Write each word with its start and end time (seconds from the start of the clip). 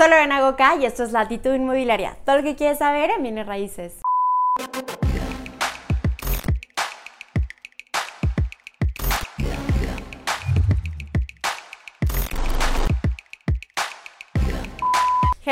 Soy 0.00 0.08
Lorena 0.08 0.40
Goca 0.40 0.76
y 0.76 0.86
esto 0.86 1.02
es 1.02 1.12
Latitud 1.12 1.52
Inmobiliaria. 1.52 2.16
Todo 2.24 2.36
lo 2.36 2.42
que 2.42 2.56
quieres 2.56 2.78
saber 2.78 3.10
en 3.10 3.22
bienes 3.22 3.46
raíces. 3.46 4.00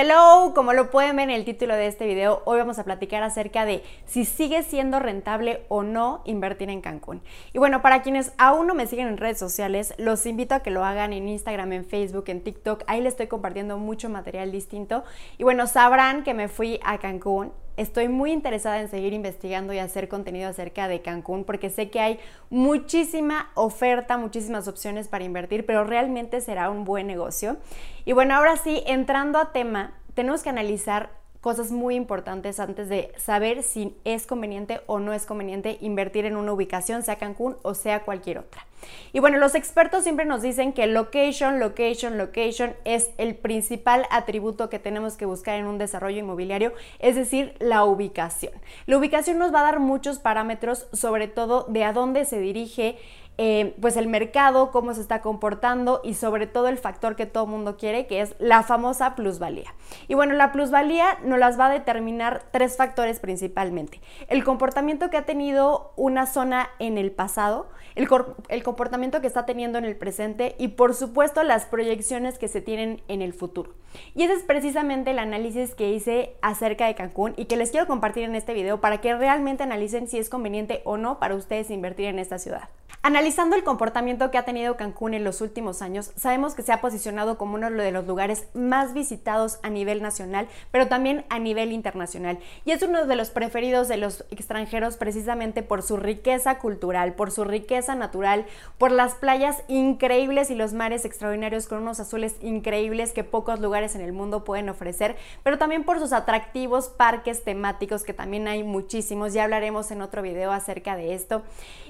Hello, 0.00 0.52
como 0.54 0.74
lo 0.74 0.92
pueden 0.92 1.16
ver 1.16 1.28
en 1.28 1.34
el 1.34 1.44
título 1.44 1.74
de 1.74 1.88
este 1.88 2.06
video, 2.06 2.40
hoy 2.44 2.58
vamos 2.58 2.78
a 2.78 2.84
platicar 2.84 3.24
acerca 3.24 3.64
de 3.64 3.82
si 4.06 4.24
sigue 4.24 4.62
siendo 4.62 5.00
rentable 5.00 5.64
o 5.66 5.82
no 5.82 6.22
invertir 6.24 6.70
en 6.70 6.80
Cancún. 6.80 7.20
Y 7.52 7.58
bueno, 7.58 7.82
para 7.82 8.00
quienes 8.00 8.32
aún 8.38 8.68
no 8.68 8.74
me 8.74 8.86
siguen 8.86 9.08
en 9.08 9.16
redes 9.16 9.40
sociales, 9.40 9.94
los 9.98 10.24
invito 10.24 10.54
a 10.54 10.60
que 10.60 10.70
lo 10.70 10.84
hagan 10.84 11.12
en 11.12 11.28
Instagram, 11.28 11.72
en 11.72 11.84
Facebook, 11.84 12.26
en 12.28 12.44
TikTok. 12.44 12.84
Ahí 12.86 13.00
les 13.00 13.14
estoy 13.14 13.26
compartiendo 13.26 13.76
mucho 13.76 14.08
material 14.08 14.52
distinto. 14.52 15.02
Y 15.36 15.42
bueno, 15.42 15.66
sabrán 15.66 16.22
que 16.22 16.32
me 16.32 16.46
fui 16.46 16.78
a 16.84 16.98
Cancún 16.98 17.52
estoy 17.78 18.08
muy 18.08 18.32
interesada 18.32 18.80
en 18.80 18.90
seguir 18.90 19.12
investigando 19.12 19.72
y 19.72 19.78
hacer 19.78 20.08
contenido 20.08 20.48
acerca 20.50 20.88
de 20.88 21.00
Cancún 21.00 21.44
porque 21.44 21.70
sé 21.70 21.90
que 21.90 22.00
hay 22.00 22.18
muchísima 22.50 23.50
oferta, 23.54 24.18
muchísimas 24.18 24.66
opciones 24.68 25.08
para 25.08 25.24
invertir, 25.24 25.64
pero 25.64 25.84
realmente 25.84 26.40
será 26.40 26.70
un 26.70 26.84
buen 26.84 27.06
negocio. 27.06 27.56
Y 28.04 28.12
bueno, 28.12 28.34
ahora 28.34 28.56
sí, 28.56 28.82
entrando 28.86 29.38
a 29.38 29.52
tema, 29.52 29.94
tenemos 30.14 30.42
que 30.42 30.50
analizar 30.50 31.10
cosas 31.40 31.70
muy 31.70 31.94
importantes 31.94 32.60
antes 32.60 32.88
de 32.88 33.12
saber 33.16 33.62
si 33.62 33.96
es 34.04 34.26
conveniente 34.26 34.80
o 34.86 34.98
no 34.98 35.12
es 35.12 35.24
conveniente 35.24 35.78
invertir 35.80 36.24
en 36.24 36.36
una 36.36 36.52
ubicación, 36.52 37.02
sea 37.02 37.16
Cancún 37.16 37.56
o 37.62 37.74
sea 37.74 38.04
cualquier 38.04 38.38
otra. 38.38 38.66
Y 39.12 39.20
bueno, 39.20 39.38
los 39.38 39.54
expertos 39.54 40.04
siempre 40.04 40.24
nos 40.24 40.42
dicen 40.42 40.72
que 40.72 40.86
location, 40.86 41.58
location, 41.58 42.18
location 42.18 42.74
es 42.84 43.10
el 43.18 43.34
principal 43.34 44.06
atributo 44.10 44.70
que 44.70 44.78
tenemos 44.78 45.16
que 45.16 45.26
buscar 45.26 45.58
en 45.58 45.66
un 45.66 45.78
desarrollo 45.78 46.18
inmobiliario, 46.18 46.72
es 46.98 47.16
decir, 47.16 47.54
la 47.58 47.84
ubicación. 47.84 48.52
La 48.86 48.98
ubicación 48.98 49.38
nos 49.38 49.52
va 49.52 49.60
a 49.60 49.64
dar 49.64 49.80
muchos 49.80 50.18
parámetros, 50.18 50.86
sobre 50.92 51.28
todo 51.28 51.66
de 51.68 51.84
a 51.84 51.92
dónde 51.92 52.24
se 52.24 52.40
dirige 52.40 52.98
eh, 53.40 53.76
pues 53.80 53.96
el 53.96 54.08
mercado, 54.08 54.72
cómo 54.72 54.92
se 54.94 55.00
está 55.00 55.20
comportando 55.20 56.00
y 56.02 56.14
sobre 56.14 56.48
todo 56.48 56.66
el 56.66 56.76
factor 56.76 57.14
que 57.14 57.24
todo 57.24 57.46
mundo 57.46 57.76
quiere, 57.76 58.08
que 58.08 58.20
es 58.20 58.34
la 58.40 58.64
famosa 58.64 59.14
plusvalía. 59.14 59.72
Y 60.08 60.14
bueno, 60.14 60.34
la 60.34 60.50
plusvalía 60.50 61.18
nos 61.24 61.38
las 61.38 61.58
va 61.58 61.66
a 61.66 61.70
determinar 61.70 62.46
tres 62.50 62.76
factores 62.76 63.20
principalmente. 63.20 64.00
El 64.26 64.42
comportamiento 64.42 65.08
que 65.08 65.18
ha 65.18 65.24
tenido 65.24 65.92
una 65.94 66.26
zona 66.26 66.68
en 66.80 66.98
el 66.98 67.12
pasado, 67.12 67.68
el, 67.94 68.08
el 68.48 68.62
comportamiento 68.64 69.20
que 69.20 69.28
está 69.28 69.46
teniendo 69.46 69.78
en 69.78 69.84
el 69.84 69.96
presente 69.96 70.56
y 70.58 70.68
por 70.68 70.94
supuesto 70.94 71.44
las 71.44 71.64
proyecciones 71.64 72.38
que 72.38 72.48
se 72.48 72.60
tienen 72.60 73.02
en 73.06 73.22
el 73.22 73.32
futuro. 73.32 73.72
Y 74.16 74.24
ese 74.24 74.34
es 74.34 74.42
precisamente 74.42 75.12
el 75.12 75.20
análisis 75.20 75.76
que 75.76 75.90
hice 75.90 76.36
acerca 76.42 76.86
de 76.86 76.96
Cancún 76.96 77.34
y 77.36 77.44
que 77.44 77.56
les 77.56 77.70
quiero 77.70 77.86
compartir 77.86 78.24
en 78.24 78.34
este 78.34 78.52
video 78.52 78.80
para 78.80 79.00
que 79.00 79.14
realmente 79.14 79.62
analicen 79.62 80.08
si 80.08 80.18
es 80.18 80.28
conveniente 80.28 80.82
o 80.84 80.96
no 80.96 81.20
para 81.20 81.36
ustedes 81.36 81.70
invertir 81.70 82.06
en 82.06 82.18
esta 82.18 82.38
ciudad. 82.38 82.68
Analizando 83.00 83.54
el 83.54 83.62
comportamiento 83.62 84.32
que 84.32 84.38
ha 84.38 84.44
tenido 84.44 84.76
Cancún 84.76 85.14
en 85.14 85.22
los 85.22 85.40
últimos 85.40 85.82
años, 85.82 86.10
sabemos 86.16 86.56
que 86.56 86.62
se 86.62 86.72
ha 86.72 86.80
posicionado 86.80 87.38
como 87.38 87.54
uno 87.54 87.70
de 87.70 87.92
los 87.92 88.04
lugares 88.08 88.48
más 88.54 88.92
visitados 88.92 89.60
a 89.62 89.70
nivel 89.70 90.02
nacional, 90.02 90.48
pero 90.72 90.88
también 90.88 91.24
a 91.28 91.38
nivel 91.38 91.70
internacional. 91.70 92.40
Y 92.64 92.72
es 92.72 92.82
uno 92.82 93.06
de 93.06 93.14
los 93.14 93.30
preferidos 93.30 93.86
de 93.86 93.98
los 93.98 94.24
extranjeros 94.32 94.96
precisamente 94.96 95.62
por 95.62 95.82
su 95.82 95.96
riqueza 95.96 96.58
cultural, 96.58 97.14
por 97.14 97.30
su 97.30 97.44
riqueza 97.44 97.94
natural, 97.94 98.46
por 98.78 98.90
las 98.90 99.14
playas 99.14 99.62
increíbles 99.68 100.50
y 100.50 100.56
los 100.56 100.72
mares 100.72 101.04
extraordinarios 101.04 101.68
con 101.68 101.82
unos 101.82 102.00
azules 102.00 102.34
increíbles 102.42 103.12
que 103.12 103.22
pocos 103.22 103.60
lugares 103.60 103.94
en 103.94 104.00
el 104.00 104.12
mundo 104.12 104.42
pueden 104.42 104.68
ofrecer, 104.68 105.16
pero 105.44 105.56
también 105.56 105.84
por 105.84 106.00
sus 106.00 106.12
atractivos 106.12 106.88
parques 106.88 107.44
temáticos 107.44 108.02
que 108.02 108.12
también 108.12 108.48
hay 108.48 108.64
muchísimos. 108.64 109.32
Ya 109.32 109.44
hablaremos 109.44 109.92
en 109.92 110.02
otro 110.02 110.20
video 110.20 110.50
acerca 110.50 110.96
de 110.96 111.14
esto. 111.14 111.42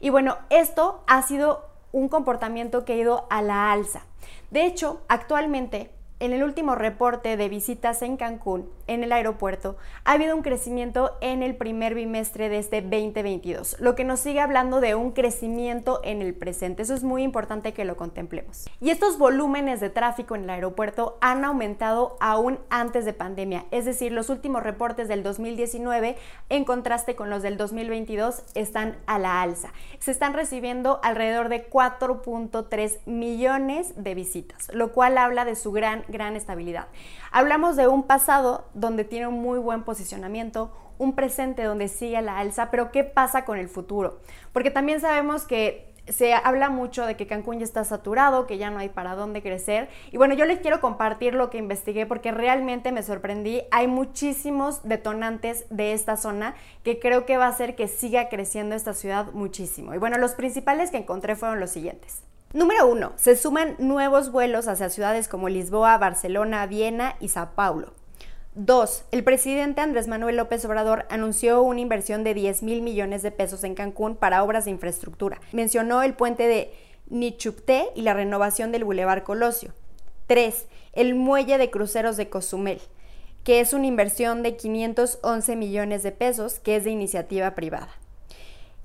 Y 0.00 0.10
bueno, 0.10 0.38
esto 0.50 0.93
ha 1.06 1.22
sido 1.22 1.64
un 1.92 2.08
comportamiento 2.08 2.84
que 2.84 2.94
ha 2.94 2.96
ido 2.96 3.26
a 3.30 3.42
la 3.42 3.72
alza. 3.72 4.02
De 4.50 4.66
hecho, 4.66 5.00
actualmente 5.08 5.90
en 6.20 6.32
el 6.32 6.42
último 6.42 6.74
reporte 6.74 7.36
de 7.36 7.48
visitas 7.48 8.02
en 8.02 8.16
Cancún, 8.16 8.70
en 8.86 9.02
el 9.02 9.12
aeropuerto, 9.12 9.76
ha 10.04 10.12
habido 10.12 10.36
un 10.36 10.42
crecimiento 10.42 11.16
en 11.20 11.42
el 11.42 11.56
primer 11.56 11.94
bimestre 11.94 12.48
de 12.48 12.58
este 12.58 12.82
2022, 12.82 13.80
lo 13.80 13.94
que 13.94 14.04
nos 14.04 14.20
sigue 14.20 14.40
hablando 14.40 14.80
de 14.80 14.94
un 14.94 15.12
crecimiento 15.12 16.00
en 16.04 16.22
el 16.22 16.34
presente. 16.34 16.82
Eso 16.82 16.94
es 16.94 17.02
muy 17.02 17.22
importante 17.22 17.72
que 17.72 17.84
lo 17.84 17.96
contemplemos. 17.96 18.68
Y 18.80 18.90
estos 18.90 19.18
volúmenes 19.18 19.80
de 19.80 19.90
tráfico 19.90 20.34
en 20.34 20.44
el 20.44 20.50
aeropuerto 20.50 21.18
han 21.20 21.44
aumentado 21.44 22.16
aún 22.20 22.58
antes 22.70 23.04
de 23.04 23.12
pandemia, 23.12 23.64
es 23.70 23.84
decir, 23.84 24.12
los 24.12 24.30
últimos 24.30 24.62
reportes 24.62 25.08
del 25.08 25.22
2019 25.22 26.16
en 26.48 26.64
contraste 26.64 27.16
con 27.16 27.28
los 27.28 27.42
del 27.42 27.56
2022 27.56 28.42
están 28.54 28.96
a 29.06 29.18
la 29.18 29.42
alza. 29.42 29.72
Se 29.98 30.10
están 30.10 30.34
recibiendo 30.34 31.00
alrededor 31.02 31.48
de 31.48 31.68
4.3 31.68 33.00
millones 33.06 33.92
de 33.96 34.14
visitas, 34.14 34.70
lo 34.72 34.92
cual 34.92 35.18
habla 35.18 35.44
de 35.44 35.56
su 35.56 35.72
gran 35.72 36.03
gran 36.08 36.36
estabilidad. 36.36 36.88
Hablamos 37.30 37.76
de 37.76 37.88
un 37.88 38.02
pasado 38.02 38.66
donde 38.74 39.04
tiene 39.04 39.26
un 39.26 39.40
muy 39.40 39.58
buen 39.58 39.82
posicionamiento, 39.82 40.72
un 40.98 41.14
presente 41.14 41.64
donde 41.64 41.88
sigue 41.88 42.20
la 42.22 42.38
alza, 42.38 42.70
pero 42.70 42.90
¿qué 42.92 43.04
pasa 43.04 43.44
con 43.44 43.58
el 43.58 43.68
futuro? 43.68 44.20
Porque 44.52 44.70
también 44.70 45.00
sabemos 45.00 45.44
que 45.44 45.94
se 46.08 46.34
habla 46.34 46.68
mucho 46.68 47.06
de 47.06 47.16
que 47.16 47.26
Cancún 47.26 47.58
ya 47.58 47.64
está 47.64 47.84
saturado, 47.84 48.46
que 48.46 48.58
ya 48.58 48.70
no 48.70 48.78
hay 48.78 48.90
para 48.90 49.14
dónde 49.14 49.42
crecer. 49.42 49.88
Y 50.12 50.18
bueno, 50.18 50.34
yo 50.34 50.44
les 50.44 50.60
quiero 50.60 50.80
compartir 50.80 51.34
lo 51.34 51.50
que 51.50 51.58
investigué 51.58 52.06
porque 52.06 52.30
realmente 52.30 52.92
me 52.92 53.02
sorprendí. 53.02 53.62
Hay 53.70 53.86
muchísimos 53.86 54.86
detonantes 54.86 55.64
de 55.70 55.92
esta 55.92 56.16
zona 56.16 56.54
que 56.82 56.98
creo 56.98 57.24
que 57.24 57.38
va 57.38 57.46
a 57.46 57.50
hacer 57.50 57.74
que 57.74 57.88
siga 57.88 58.28
creciendo 58.28 58.74
esta 58.74 58.92
ciudad 58.92 59.32
muchísimo. 59.32 59.94
Y 59.94 59.98
bueno, 59.98 60.18
los 60.18 60.32
principales 60.32 60.90
que 60.90 60.98
encontré 60.98 61.36
fueron 61.36 61.58
los 61.58 61.70
siguientes. 61.70 62.22
Número 62.54 62.86
uno, 62.86 63.12
se 63.16 63.34
suman 63.34 63.74
nuevos 63.80 64.30
vuelos 64.30 64.68
hacia 64.68 64.88
ciudades 64.88 65.26
como 65.26 65.48
Lisboa, 65.48 65.98
Barcelona, 65.98 66.64
Viena 66.66 67.16
y 67.18 67.30
Sao 67.30 67.50
Paulo. 67.56 67.92
Dos, 68.54 69.02
El 69.10 69.24
presidente 69.24 69.80
Andrés 69.80 70.06
Manuel 70.06 70.36
López 70.36 70.64
Obrador 70.64 71.04
anunció 71.10 71.62
una 71.62 71.80
inversión 71.80 72.22
de 72.22 72.32
10 72.32 72.62
mil 72.62 72.80
millones 72.80 73.22
de 73.22 73.32
pesos 73.32 73.64
en 73.64 73.74
Cancún 73.74 74.14
para 74.14 74.44
obras 74.44 74.66
de 74.66 74.70
infraestructura. 74.70 75.40
Mencionó 75.50 76.04
el 76.04 76.14
puente 76.14 76.46
de 76.46 76.72
Nichupté 77.08 77.88
y 77.96 78.02
la 78.02 78.14
renovación 78.14 78.70
del 78.70 78.84
Boulevard 78.84 79.24
Colosio. 79.24 79.72
3. 80.28 80.66
El 80.92 81.16
muelle 81.16 81.58
de 81.58 81.70
cruceros 81.70 82.16
de 82.16 82.28
Cozumel, 82.28 82.80
que 83.42 83.58
es 83.58 83.72
una 83.72 83.86
inversión 83.86 84.44
de 84.44 84.56
511 84.56 85.56
millones 85.56 86.04
de 86.04 86.12
pesos 86.12 86.60
que 86.60 86.76
es 86.76 86.84
de 86.84 86.90
iniciativa 86.90 87.56
privada. 87.56 87.88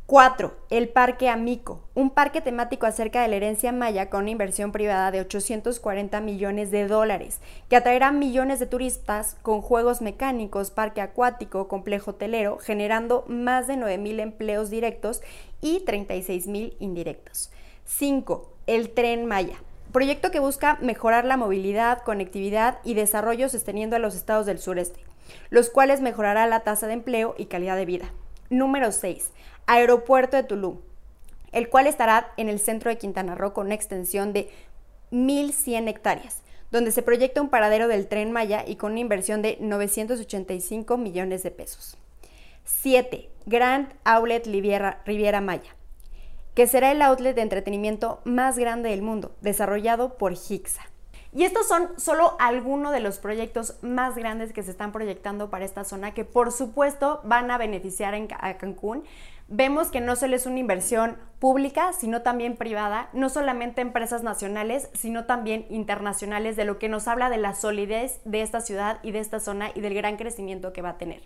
4. 0.10 0.52
El 0.72 0.90
Parque 0.90 1.30
Amico, 1.30 1.82
un 1.94 2.10
parque 2.10 2.42
temático 2.42 2.88
acerca 2.88 3.22
de 3.22 3.28
la 3.28 3.36
herencia 3.36 3.72
maya 3.72 4.10
con 4.10 4.22
una 4.22 4.32
inversión 4.32 4.72
privada 4.72 5.12
de 5.12 5.22
840 5.22 6.20
millones 6.20 6.72
de 6.72 6.88
dólares, 6.88 7.42
que 7.70 7.76
atraerá 7.76 8.12
millones 8.12 8.60
de 8.60 8.66
turistas 8.66 9.38
con 9.44 9.62
juegos 9.62 10.02
mecánicos, 10.02 10.72
parque 10.72 11.02
acuático, 11.02 11.68
complejo 11.68 12.10
hotelero, 12.10 12.58
generando 12.58 13.24
más 13.28 13.68
de 13.68 13.78
9 13.78 14.00
mil 14.00 14.20
empleos 14.20 14.72
directos 14.72 15.22
y 15.62 15.82
36 15.82 16.48
mil 16.48 16.76
indirectos. 16.80 17.52
5. 17.86 18.52
El 18.66 18.90
Tren 18.90 19.28
Maya, 19.28 19.58
proyecto 19.92 20.32
que 20.32 20.40
busca 20.40 20.80
mejorar 20.82 21.24
la 21.24 21.38
movilidad, 21.38 22.02
conectividad 22.02 22.80
y 22.84 22.96
desarrollo 22.96 23.48
sosteniendo 23.48 23.96
a 23.96 24.00
los 24.00 24.16
estados 24.16 24.48
del 24.48 24.58
sureste, 24.58 25.02
los 25.52 25.70
cuales 25.70 26.02
mejorará 26.02 26.48
la 26.48 26.62
tasa 26.62 26.88
de 26.88 26.94
empleo 26.94 27.36
y 27.38 27.46
calidad 27.46 27.76
de 27.76 27.86
vida. 27.86 28.12
Número 28.50 28.92
6. 28.92 29.32
Aeropuerto 29.68 30.36
de 30.36 30.44
Tulum, 30.44 30.80
el 31.52 31.70
cual 31.70 31.86
estará 31.86 32.32
en 32.36 32.50
el 32.50 32.60
centro 32.60 32.90
de 32.90 32.98
Quintana 32.98 33.36
Roo 33.36 33.54
con 33.54 33.68
una 33.68 33.76
extensión 33.76 34.34
de 34.34 34.50
1.100 35.12 35.88
hectáreas, 35.88 36.42
donde 36.72 36.92
se 36.92 37.04
proyecta 37.04 37.42
un 37.42 37.50
paradero 37.50 37.88
del 37.88 38.08
tren 38.08 38.32
Maya 38.32 38.64
y 38.66 38.76
con 38.76 38.94
una 38.94 39.02
inversión 39.02 39.44
de 39.44 39.58
985 39.60 40.98
millones 40.98 41.44
de 41.44 41.52
pesos. 41.52 41.98
7. 42.66 43.30
Grand 43.46 43.94
Outlet 44.04 44.46
Riviera, 44.48 45.42
Maya, 45.42 45.76
que 46.56 46.66
será 46.66 46.92
el 46.92 47.02
outlet 47.04 47.36
de 47.36 47.42
entretenimiento 47.42 48.20
más 48.26 48.58
grande 48.58 48.90
del 48.90 49.04
mundo, 49.04 49.36
desarrollado 49.42 50.18
por 50.18 50.34
Hixa. 50.34 50.90
Y 51.32 51.44
estos 51.44 51.68
son 51.68 51.90
solo 51.98 52.36
algunos 52.40 52.92
de 52.92 53.02
los 53.02 53.20
proyectos 53.20 53.76
más 53.82 54.16
grandes 54.16 54.52
que 54.52 54.64
se 54.64 54.72
están 54.72 54.92
proyectando 54.92 55.50
para 55.50 55.66
esta 55.66 55.84
zona, 55.84 56.14
que 56.14 56.26
por 56.26 56.52
supuesto 56.52 57.22
van 57.24 57.52
a 57.52 57.58
beneficiar 57.58 58.16
a 58.40 58.58
Cancún. 58.58 59.04
Vemos 59.48 59.90
que 59.90 60.02
no 60.02 60.16
solo 60.16 60.36
es 60.36 60.46
una 60.46 60.60
inversión 60.60 61.18
pública, 61.40 61.94
sino 61.94 62.22
también 62.22 62.58
privada, 62.58 63.10
no 63.14 63.30
solamente 63.30 63.82
empresas 63.82 64.24
nacionales, 64.24 64.90
sino 64.94 65.26
también 65.26 65.66
internacionales, 65.70 66.58
de 66.58 66.66
lo 66.66 66.78
que 66.78 66.90
nos 66.90 67.08
habla 67.08 67.30
de 67.30 67.38
la 67.38 67.56
solidez 67.56 68.20
de 68.26 68.42
esta 68.42 68.60
ciudad 68.60 69.00
y 69.04 69.12
de 69.12 69.20
esta 69.20 69.40
zona 69.40 69.72
y 69.74 69.80
del 69.80 69.94
gran 69.94 70.18
crecimiento 70.18 70.74
que 70.74 70.82
va 70.82 70.90
a 70.90 70.98
tener. 70.98 71.22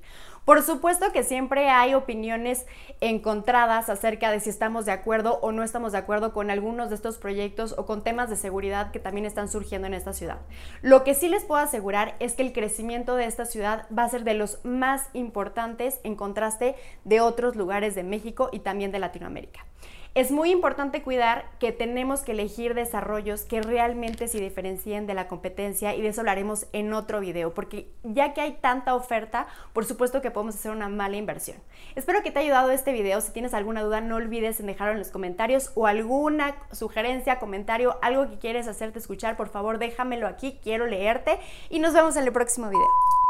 Por 0.45 0.61
supuesto 0.61 1.11
que 1.11 1.23
siempre 1.23 1.69
hay 1.69 1.93
opiniones 1.93 2.65
encontradas 3.01 3.89
acerca 3.89 4.29
de 4.29 4.39
si 4.39 4.49
estamos 4.49 4.85
de 4.85 4.91
acuerdo 4.91 5.39
o 5.41 5.51
no 5.51 5.63
estamos 5.63 5.93
de 5.93 5.97
acuerdo 5.97 6.33
con 6.33 6.51
algunos 6.51 6.89
de 6.89 6.95
estos 6.95 7.17
proyectos 7.17 7.73
o 7.77 7.85
con 7.85 8.03
temas 8.03 8.29
de 8.29 8.35
seguridad 8.35 8.91
que 8.91 8.99
también 8.99 9.25
están 9.25 9.47
surgiendo 9.47 9.87
en 9.87 9.93
esta 9.93 10.13
ciudad. 10.13 10.39
Lo 10.81 11.03
que 11.03 11.15
sí 11.15 11.29
les 11.29 11.45
puedo 11.45 11.61
asegurar 11.61 12.15
es 12.19 12.33
que 12.33 12.43
el 12.43 12.53
crecimiento 12.53 13.15
de 13.15 13.25
esta 13.25 13.45
ciudad 13.45 13.87
va 13.97 14.03
a 14.03 14.09
ser 14.09 14.23
de 14.23 14.33
los 14.33 14.63
más 14.63 15.09
importantes 15.13 15.99
en 16.03 16.15
contraste 16.15 16.75
de 17.03 17.21
otros 17.21 17.55
lugares 17.55 17.95
de 17.95 18.03
México 18.03 18.49
y 18.51 18.59
también 18.59 18.91
de 18.91 18.99
Latinoamérica. 18.99 19.65
Es 20.15 20.29
muy 20.29 20.51
importante 20.51 21.01
cuidar 21.01 21.45
que 21.59 21.71
tenemos 21.71 22.21
que 22.21 22.33
elegir 22.33 22.75
desarrollos 22.75 23.41
que 23.41 23.63
realmente 23.63 24.27
se 24.27 24.39
diferencien 24.39 25.07
de 25.07 25.15
la 25.15 25.27
competencia 25.27 25.95
y 25.95 26.03
de 26.03 26.09
eso 26.09 26.21
hablaremos 26.21 26.67
en 26.71 26.93
otro 26.93 27.19
video, 27.19 27.55
porque 27.55 27.89
ya 28.03 28.35
que 28.35 28.41
hay 28.41 28.51
tanta 28.61 28.93
oferta, 28.93 29.47
por 29.73 29.85
supuesto 29.85 30.21
que 30.21 30.29
podemos 30.29 30.53
hacer 30.53 30.71
una 30.71 30.87
mala 30.87 31.17
inversión. 31.17 31.57
Espero 31.95 32.21
que 32.21 32.29
te 32.29 32.37
haya 32.37 32.49
ayudado 32.49 32.69
este 32.69 32.93
video. 32.93 33.21
Si 33.21 33.31
tienes 33.31 33.55
alguna 33.55 33.81
duda, 33.81 34.01
no 34.01 34.17
olvides 34.17 34.59
en 34.59 34.67
dejarlo 34.67 34.93
en 34.93 34.99
los 34.99 35.09
comentarios 35.09 35.71
o 35.73 35.87
alguna 35.87 36.57
sugerencia, 36.71 37.39
comentario, 37.39 37.97
algo 38.03 38.29
que 38.29 38.37
quieres 38.37 38.67
hacerte 38.67 38.99
escuchar, 38.99 39.35
por 39.35 39.49
favor 39.49 39.79
déjamelo 39.79 40.27
aquí, 40.27 40.59
quiero 40.61 40.85
leerte 40.85 41.39
y 41.71 41.79
nos 41.79 41.93
vemos 41.93 42.15
en 42.17 42.25
el 42.25 42.31
próximo 42.31 42.69
video. 42.69 43.22